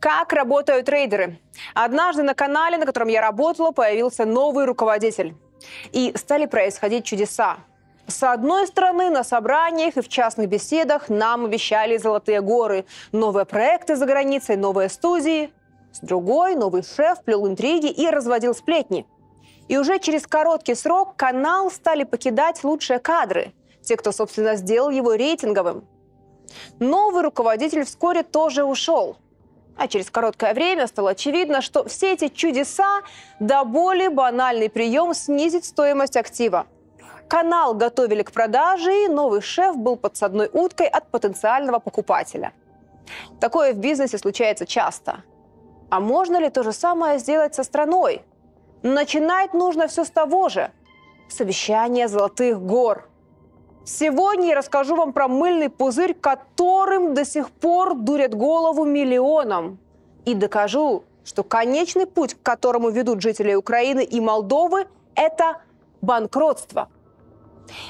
[0.00, 1.38] Как работают трейдеры?
[1.74, 5.34] Однажды на канале, на котором я работала, появился новый руководитель.
[5.92, 7.58] И стали происходить чудеса.
[8.06, 13.94] С одной стороны, на собраниях и в частных беседах нам обещали золотые горы, новые проекты
[13.94, 15.52] за границей, новые студии.
[15.92, 19.06] С другой, новый шеф плел интриги и разводил сплетни.
[19.68, 25.12] И уже через короткий срок канал стали покидать лучшие кадры, те, кто, собственно, сделал его
[25.12, 25.86] рейтинговым.
[26.78, 29.18] Новый руководитель вскоре тоже ушел–
[29.80, 33.00] а через короткое время стало очевидно, что все эти чудеса
[33.38, 36.66] до более банальный прием снизить стоимость актива.
[37.28, 42.52] Канал готовили к продаже, и новый шеф был подсадной уткой от потенциального покупателя.
[43.40, 45.24] Такое в бизнесе случается часто.
[45.88, 48.22] А можно ли то же самое сделать со страной?
[48.82, 50.70] Начинать нужно все с того же.
[51.30, 53.08] С обещания золотых гор–
[53.84, 59.78] Сегодня я расскажу вам про мыльный пузырь, которым до сих пор дурят голову миллионам.
[60.24, 65.62] И докажу, что конечный путь, к которому ведут жители Украины и Молдовы, это
[66.02, 66.88] банкротство.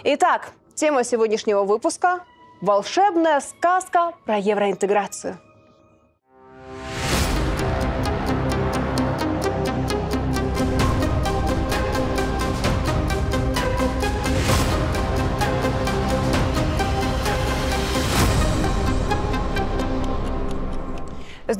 [0.04, 2.24] Итак, тема сегодняшнего выпуска–
[2.60, 5.38] волшебная сказка про евроинтеграцию–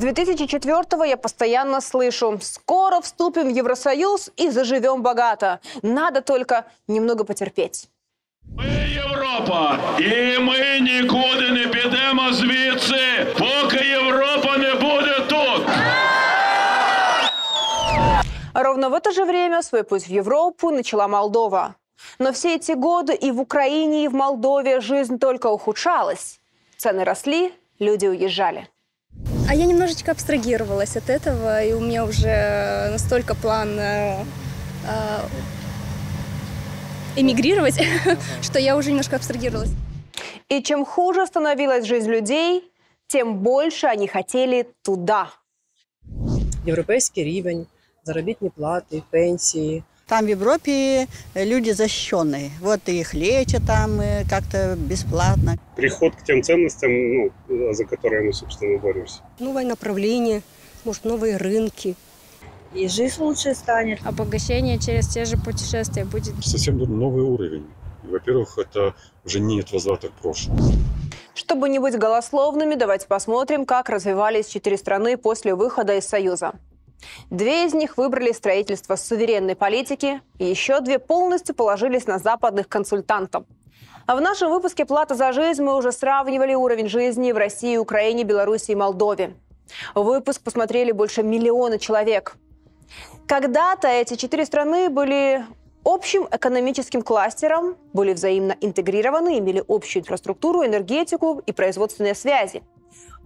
[0.00, 5.60] 2004 я постоянно слышу «Скоро вступим в Евросоюз и заживем богато.
[5.82, 7.88] Надо только немного потерпеть».
[8.56, 15.66] Ми Європа, і ми нікуди не підемо звідси, поки Європа не буде тут.
[18.54, 21.74] Ровно в это же время свой путь в Европу начала Молдова.
[22.18, 26.40] Но все эти годы и в Украине, и в Молдове жизнь только ухудшалась.
[26.78, 28.68] Цены росли, люди уезжали.
[29.50, 34.24] А я немножечко абстрагировалась от этого, и у меня уже настолько план э,
[34.88, 35.20] э,
[37.16, 37.80] эмигрировать,
[38.42, 39.70] что я уже немножко абстрагировалась.
[40.48, 42.64] И чем хуже становилась жизнь людей,
[43.08, 45.28] тем больше они хотели туда.
[46.66, 47.66] Європейський рівень,
[48.04, 52.51] заробітні плати, пенсії, там в Европе люди защищенные.
[52.59, 55.57] Вот их лечат там э, как-то бесплатно.
[55.77, 57.31] приход к тем ценностям, ну,
[57.71, 59.21] за которые мы, собственно, боремся.
[59.39, 60.41] новое направление,
[60.83, 61.95] может, новые рынки.
[62.73, 63.99] и жизнь лучше станет.
[64.05, 66.33] Обогащение через те же путешествия будет.
[66.43, 67.65] совсем новый уровень.
[68.03, 68.93] Во-первых, это
[69.23, 70.59] уже нет возврата к прошлому.
[71.33, 76.51] Чтобы не быть голословными, давайте посмотрим, как развивались четыре страны после выхода из Союза.
[77.29, 83.45] Две из них выбрали строительство суверенной политики, и еще две полностью положились на западных консультантов.
[84.07, 88.23] А в нашем выпуске «Плата за жизнь» мы уже сравнивали уровень жизни в России, Украине,
[88.23, 89.35] Беларуси и Молдове.
[89.95, 92.35] Выпуск посмотрели больше миллиона человек.
[93.27, 95.45] Когда-то эти четыре страны были
[95.85, 102.63] общим экономическим кластером, были взаимно интегрированы, имели общую инфраструктуру, энергетику и производственные связи.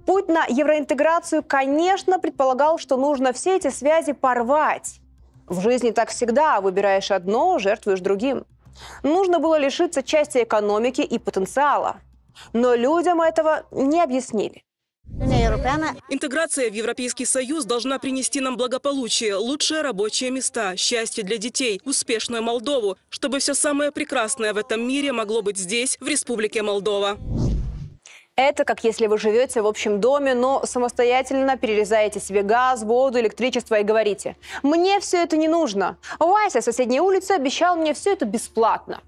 [0.05, 4.99] Путь на евроинтеграцию, конечно, предполагал, что нужно все эти связи порвать.
[5.47, 6.61] В жизни так всегда.
[6.61, 8.45] Выбираешь одно, жертвуешь другим.
[9.03, 11.97] Нужно было лишиться части экономики и потенциала.
[12.53, 14.63] Но людям этого не объяснили.
[16.09, 22.43] Интеграция в Европейский Союз должна принести нам благополучие, лучшие рабочие места, счастье для детей, успешную
[22.43, 27.17] Молдову, чтобы все самое прекрасное в этом мире могло быть здесь, в Республике Молдова.
[28.38, 33.75] Это как если вы живете в общем доме, но самостоятельно перерезаете себе газ, воду, электричество
[33.75, 35.96] и говорите «Мне все это не нужно.
[36.19, 39.00] Вася с соседней улицы обещал мне все это бесплатно».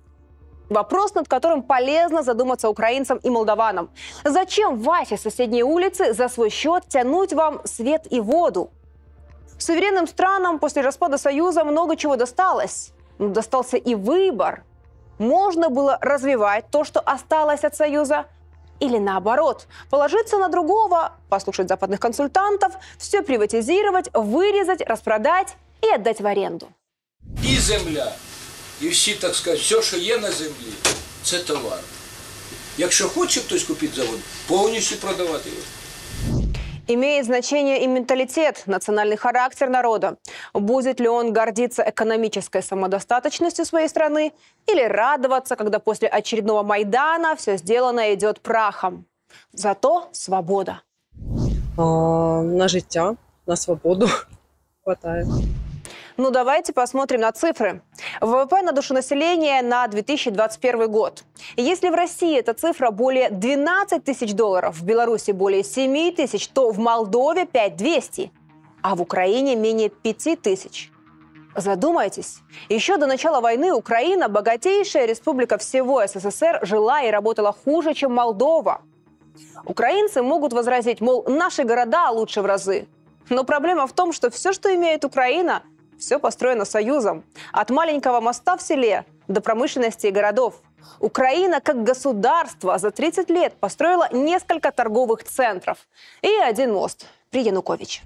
[0.70, 3.90] Вопрос, над которым полезно задуматься украинцам и молдаванам.
[4.24, 8.70] Зачем Васе с соседней улицы за свой счет тянуть вам свет и воду?
[9.58, 12.92] Суверенным странам после распада Союза много чего досталось.
[13.18, 14.64] Но достался и выбор.
[15.20, 18.26] Можно было развивать то, что осталось от Союза–
[18.81, 26.27] или наоборот, положиться на другого, послушать западных консультантов, все приватизировать, вырезать, распродать и отдать в
[26.27, 26.69] аренду.
[27.45, 28.13] І земля,
[28.81, 30.73] і всі, так сказати, все, що є на землі,
[31.23, 31.79] це товар.
[32.79, 35.63] Якщо хоче хтось купити завод, повністю продавати його.
[36.90, 40.18] Имеет значение и менталитет, национальный характер народа.
[40.54, 44.32] Будет ли он гордиться экономической самодостаточностью своей страны
[44.68, 49.06] или радоваться, когда после очередного Майдана все сделанное идет прахом.
[49.52, 50.82] Зато свобода.
[51.78, 53.16] а, на життя,
[53.48, 54.08] на свободу
[54.84, 55.26] хватає.
[56.18, 57.84] Ну давайте посмотрим на цифры.
[58.22, 61.24] ВВП на душу населения на 2021 год.
[61.56, 66.72] Если в России эта цифра более 12 тысяч долларов, в Беларуси более 7 тысяч, то
[66.72, 68.32] в Молдове 5200,
[68.82, 70.92] а в Украине менее 5 тысяч.
[71.56, 72.40] Задумайтесь.
[72.68, 78.82] Еще до начала войны Украина, богатейшая республика всего СССР, жила и работала хуже, чем Молдова.
[79.66, 82.88] Украинцы могут возразить, мол, наши города лучше в разы.
[83.30, 85.62] Но проблема в том, что все, что имеет Украина,
[86.00, 87.24] все построено союзом.
[87.52, 90.62] От маленького моста в селе до промышленности и городов.
[91.00, 95.80] Украина как государство за 30 лет построила несколько торговых центров
[96.22, 98.02] и один мост при Януковиче.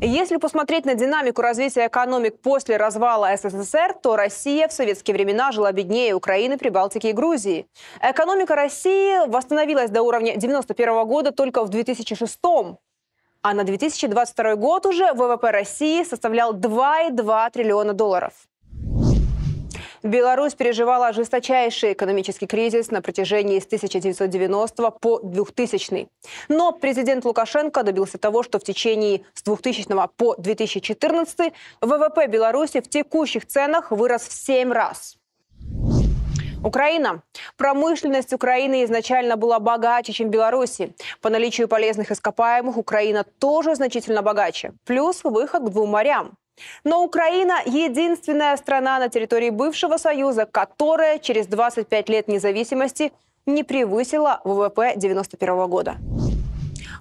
[0.00, 5.72] Если посмотреть на динамику развития экономик после развала СССР, то Россия в советские времена жила
[5.72, 7.66] беднее Украины, Прибалтики и Грузии.
[8.02, 12.38] Экономика России восстановилась до уровня 91 года только в 2006
[13.44, 18.32] а на 2022 год уже ВВП России составлял 2,2 триллиона долларов.
[20.02, 26.08] Беларусь переживала жесточайший экономический кризис на протяжении с 1990 по 2000.
[26.48, 31.52] Но президент Лукашенко добился того, что в течение с 2000 по 2014
[31.82, 35.18] ВВП Беларуси в текущих ценах вырос в 7 раз.
[36.64, 37.22] Украина.
[37.56, 40.94] Промышленность Украины изначально была богаче, чем Беларуси.
[41.20, 44.72] По наличию полезных ископаемых Украина тоже значительно богаче.
[44.86, 46.32] Плюс выход к двум морям.
[46.84, 53.12] Но Украина– единственная страна на территории бывшего Союза, которая через 25 лет независимости
[53.44, 55.96] не превысила ВВП 1991 года.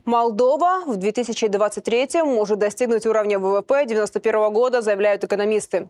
[0.06, 5.90] Молдова в 2023 может достигнуть уровня ВВП 1991 года, заявляют экономисты.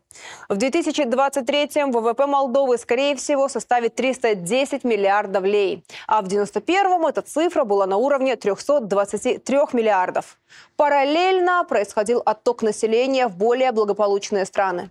[0.49, 7.63] В 2023 ВВП Молдовы, скорее всего, составит 310 миллиардов лей, а в 1991 эта цифра
[7.63, 10.37] была на уровне 323 миллиардов.
[10.77, 14.89] Параллельно происходил отток населения в более благополучные страны.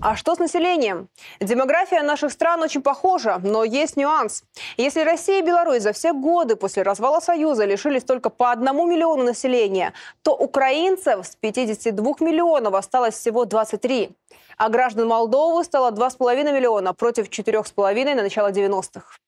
[0.00, 1.08] А что с населением?
[1.40, 4.44] Демография наших стран очень похожа, но есть нюанс.
[4.76, 9.24] Если Россия и Беларусь за все годы после развала Союза лишились только по одному миллиону
[9.24, 9.92] населения,
[10.22, 14.10] то украинцев с 52 миллионов осталось всего 23.
[14.56, 19.18] А граждан Молдовы стало 2,5 миллиона против 4,5 на начало 90-х.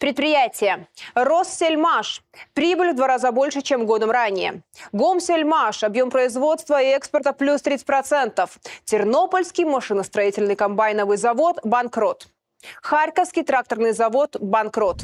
[0.00, 0.88] Предприятие.
[1.14, 2.22] Россельмаш.
[2.54, 4.62] Прибыль в два раза больше, чем годом ранее.
[4.92, 5.84] Гомсельмаш.
[5.84, 8.48] Объем производства и экспорта плюс 30%.
[8.86, 12.28] Тернопольский машиностроительный комбайновый завод– банкрот.
[12.80, 15.02] Харьковский тракторный завод– банкрот.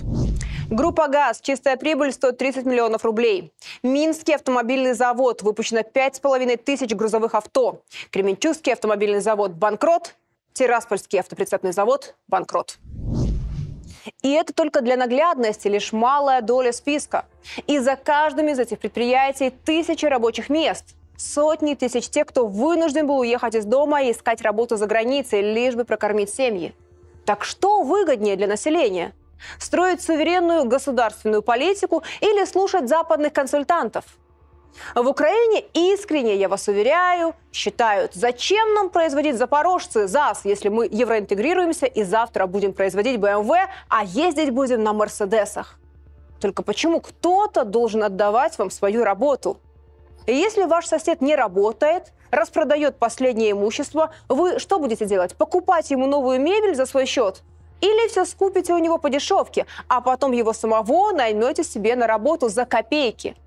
[0.70, 1.42] Группа «ГАЗ».
[1.42, 3.52] Чистая прибыль 130 миллионов рублей.
[3.82, 5.42] Минский автомобильный завод.
[5.42, 7.82] Выпущено 5,5 тысяч грузовых авто.
[8.10, 10.14] Кременчугский автомобильный завод– банкрот.
[10.54, 12.78] Тираспольский автоприцепный завод– банкрот.
[14.22, 17.26] И это только для наглядности лишь малая доля списка.
[17.66, 20.94] И за каждым из этих предприятий тысячи рабочих мест.
[21.16, 25.74] Сотни тысяч тех, кто вынужден был уехать из дома и искать работу за границей, лишь
[25.74, 26.74] бы прокормить семьи.
[27.24, 29.14] Так что выгоднее для населения?
[29.58, 34.04] Строить суверенную государственную политику или слушать западных консультантов–
[34.94, 41.86] в Украине искренне, я вас уверяю, считают, зачем нам производить запорожцы, ЗАЗ, если мы евроинтегрируемся
[41.86, 43.50] и завтра будем производить БМВ,
[43.88, 45.78] а ездить будем на Мерседесах.
[46.40, 49.58] Только почему кто-то должен отдавать вам свою работу?
[50.26, 55.36] И если ваш сосед не работает, распродает последнее имущество, вы что будете делать?
[55.36, 57.42] Покупать ему новую мебель за свой счет?
[57.80, 62.48] Или все скупите у него по дешевке, а потом его самого наймете себе на работу
[62.48, 63.36] за копейки–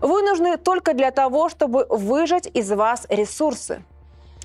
[0.00, 3.82] вы нужны только для того, чтобы выжать из вас ресурсы.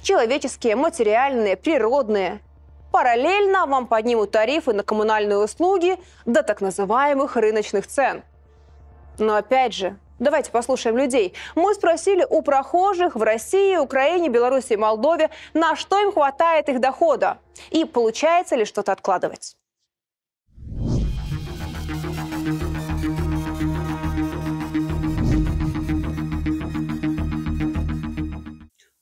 [0.01, 2.39] Человеческие, материальные, природные.
[2.91, 8.23] Параллельно вам поднимут тарифы на коммунальные услуги до так называемых рыночных цен.
[9.17, 11.33] Но опять же, Давайте послушаем людей.
[11.55, 16.79] Мы спросили у прохожих в России, Украине, Беларуси и Молдове, на что им хватает их
[16.79, 19.57] дохода и получается ли что-то откладывать.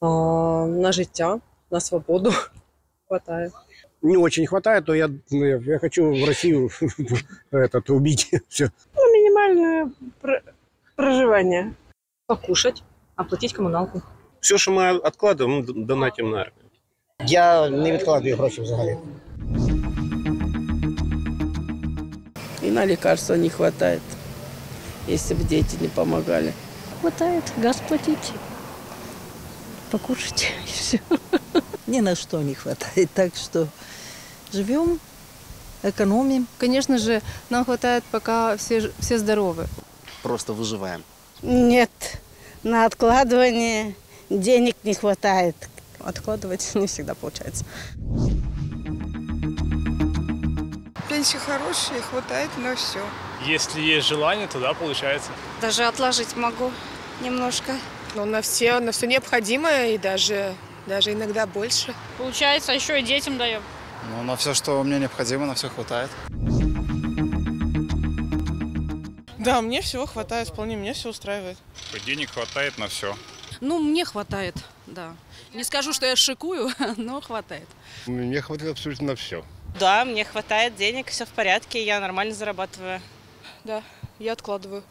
[0.02, 2.32] на життя, на свободу
[3.08, 3.52] хватает.
[4.02, 6.70] Не очень хватает, то я, ну, я хочу в Россию
[7.50, 8.70] этот, убить все.
[8.94, 9.90] Ну, минимальное
[10.96, 11.74] проживание.
[12.26, 12.82] Покушать,
[13.16, 14.02] оплатить коммуналку.
[14.40, 16.64] Все, що ми відкладаємо, донатимо на армію.
[17.26, 18.96] Я не відкладаю гроші взагалі.
[22.62, 24.02] И на лекарства не хватает,
[25.08, 26.52] если бы дети не помогали.
[27.00, 28.32] Хватает газ платить
[29.93, 30.99] покушать и все.
[31.85, 33.67] Ни на что не хватает, так что
[34.51, 34.99] живем,
[35.83, 36.47] экономим.
[36.57, 37.21] Конечно же,
[37.51, 39.67] нам хватает, пока все, все здоровы.
[40.23, 41.03] Просто выживаем.
[41.43, 41.91] Нет,
[42.63, 43.95] на откладывание
[44.29, 45.55] Денег не хватает.
[45.99, 47.65] Откладывать не всегда получается.
[51.07, 52.99] Пенсии хорошие, хватает на все.
[53.45, 55.29] Если есть желание, то да, получается.
[55.61, 56.71] Даже отложить могу
[57.21, 57.73] немножко.
[58.15, 60.53] Но на все, на все необходимое и даже,
[60.85, 61.93] даже иногда больше.
[62.17, 63.61] Получается, еще и детям даем.
[64.09, 66.09] Ну, на все, что мне необходимо, на все хватает.
[69.37, 71.57] Да, мне всего хватает, вполне мне все устраивает.
[72.05, 73.15] Денег хватает на все.
[73.61, 74.55] Ну, мне хватает,
[74.87, 75.15] да.
[75.53, 77.67] Не скажу, что я шикую, но хватает.
[78.05, 79.43] Мне хватает абсолютно на все.
[79.79, 83.01] Да, мне хватает денег, все в порядке, я нормально зарабатываю.
[83.63, 83.81] Да,
[84.19, 84.83] я откладываю.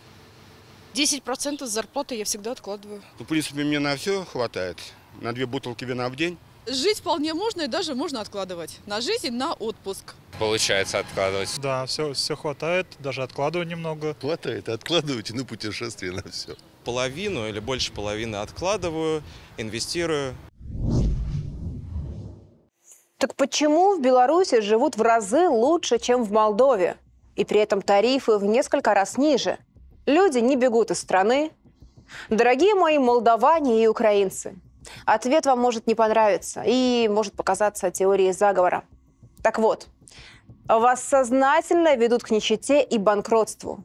[0.95, 3.03] 10% с зарплаты я всегда откладываю.
[3.19, 4.79] В принципе, мне на все хватает.
[5.21, 6.39] На две бутылки вина в день.
[6.67, 8.79] Жить вполне можно и даже можно откладывать.
[8.87, 10.15] На жизнь и на отпуск.
[10.39, 11.51] Получается откладывать.
[11.61, 14.15] Да, все, все хватает, даже откладываю немного.
[14.21, 16.55] Хватает, откладывайте на путешествие на все.
[16.85, 19.23] Половину или больше половины откладываю,
[19.57, 20.35] инвестирую.
[23.19, 26.97] Так почему в Беларуси живут в разы лучше, чем в Молдове?
[27.35, 29.59] И при этом тарифы в несколько раз ниже.
[30.07, 31.53] Люди не бегут из страны.
[32.29, 34.57] Дорогие мои молдаване и украинцы,
[35.07, 38.85] ответ вам может не понравиться и может показаться теорией заговора.
[39.43, 39.87] Так вот,
[40.69, 43.85] вас сознательно ведут к нищете и банкротству.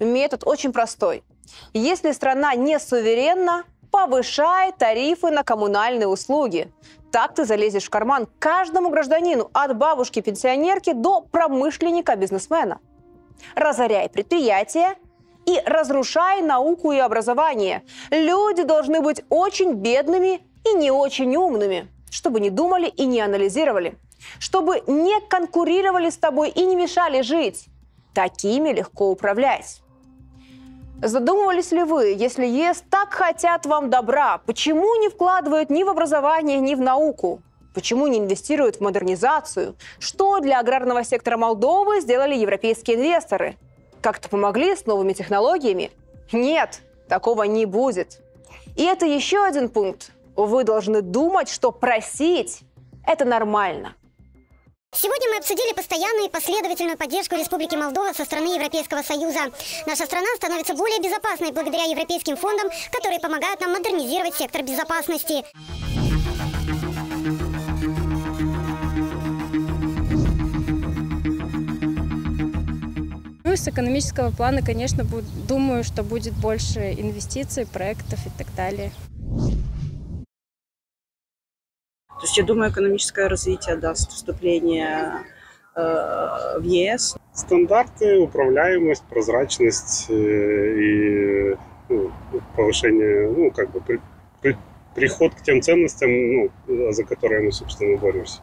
[0.00, 1.22] Метод очень простой.
[1.72, 6.72] Если страна не суверенна, повышай тарифы на коммунальные услуги.
[7.12, 12.80] Так ты залезешь в карман каждому гражданину, от бабушки-пенсионерки до промышленника-бизнесмена.
[13.54, 14.96] Разоряй предприятия
[15.46, 17.82] и разрушай науку и образование.
[18.10, 23.96] Люди должны быть очень бедными и не очень умными, чтобы не думали и не анализировали,
[24.38, 27.66] чтобы не конкурировали с тобой и не мешали жить.
[28.14, 29.82] Такими легко управлять.
[31.02, 36.58] Задумывались ли вы, если ЕС так хотят вам добра, почему не вкладывают ни в образование,
[36.58, 37.42] ни в науку?
[37.74, 39.76] Почему не инвестируют в модернизацию?
[39.98, 43.58] Что для аграрного сектора Молдовы сделали европейские инвесторы?
[44.00, 45.90] Как-то помогли с новыми технологиями?
[46.32, 48.20] Нет, такого не будет.
[48.76, 50.12] И это еще один пункт.
[50.36, 52.60] Вы должны думать, что просить–
[53.06, 53.94] это нормально.
[54.92, 59.52] Сегодня мы обсудили постоянную и последовательную поддержку Республики Молдова со стороны Европейского Союза.
[59.86, 65.44] Наша страна становится более безопасной благодаря европейским фондам, которые помогают нам модернизировать сектор безопасности.
[73.56, 78.92] С экономического плана, конечно, буд- думаю, что будет больше инвестиций, проектов и так далее.
[82.08, 85.24] То есть я думаю, экономическое развитие даст вступление
[85.74, 85.80] э,
[86.58, 87.16] в ЕС.
[87.32, 90.14] Стандарты, управляемость, прозрачность э,
[90.78, 91.56] и
[91.88, 92.12] ну,
[92.56, 94.00] повышение, ну, как бы при-
[94.42, 94.56] при-
[94.94, 96.10] приход к тем ценностям,
[96.68, 98.40] ну, за которые мы, собственно, боремся.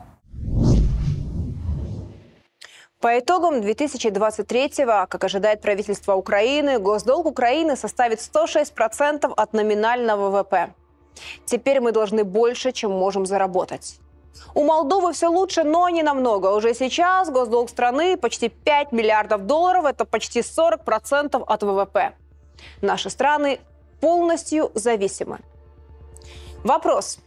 [3.03, 10.73] По итогам 2023-го, как ожидает правительство Украины, госдолг Украины составит 106% от номинального ВВП.
[11.43, 13.99] Теперь мы должны больше, чем можем заработать.
[14.55, 16.55] У Молдовы все лучше, но не намного.
[16.55, 22.13] Уже сейчас госдолг страны почти 5 миллиардов долларов, это почти 40% от ВВП.
[22.81, 23.59] Наши страны
[23.99, 25.39] полностью зависимы.
[26.63, 27.17] Вопрос.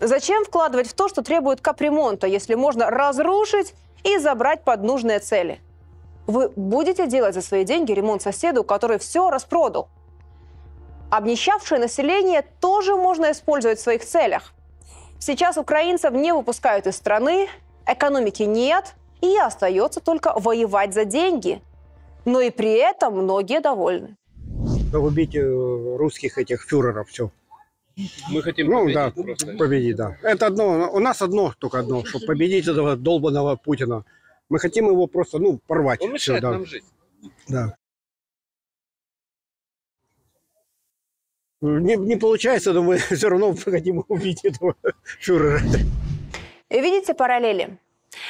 [0.00, 3.72] Зачем вкладывать в то, что требует капремонта, если можно разрушить
[4.04, 5.60] и забрать под нужные цели?
[6.26, 9.88] Вы будете делать за свои деньги ремонт соседу, который все распродал?
[11.10, 14.54] Обнищавшее население тоже можно использовать в своих целях.
[15.18, 17.48] Сейчас украинцев не выпускают из страны,
[17.86, 21.60] экономики нет, и остается только воевать за деньги.
[22.24, 24.16] Но и при этом многие довольны.
[24.92, 27.30] Убить э, русских этих фюреров, все.
[28.30, 29.56] Мы хотим Ну победить да, просто.
[29.56, 30.16] победить, да.
[30.22, 34.04] Это одно, у нас одно, только одно, чтобы победить этого долбанного Путина.
[34.48, 36.00] Мы хотим его просто, ну, порвать.
[36.02, 36.50] Он мешает да.
[36.52, 36.84] нам жить.
[37.48, 37.76] Да.
[41.60, 44.74] Не, не получается, но мы все равно хотим убить этого
[45.20, 45.60] фюрера.
[46.70, 47.78] Видите параллели?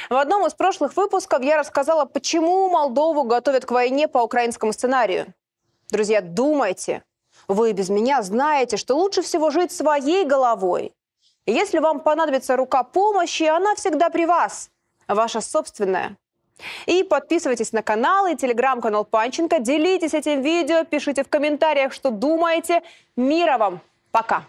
[0.09, 5.33] В одном из прошлых выпусков я рассказала, почему Молдову готовят к войне по украинскому сценарию.
[5.89, 7.03] Друзья, думайте.
[7.47, 10.93] Вы без меня знаете, что лучше всего жить своей головой.
[11.45, 14.69] Если вам понадобится рука помощи, она всегда при вас.
[15.07, 16.17] Ваша собственная.
[16.85, 19.59] И подписывайтесь на канал и телеграм-канал Панченко.
[19.59, 22.81] Делитесь этим видео, пишите в комментариях, что думаете.
[23.15, 23.81] Мира вам.
[24.11, 24.45] Пока.